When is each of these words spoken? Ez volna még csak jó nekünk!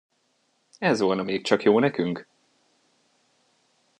Ez 0.77 0.99
volna 0.99 1.23
még 1.23 1.43
csak 1.43 1.63
jó 1.63 1.79
nekünk! 1.79 2.27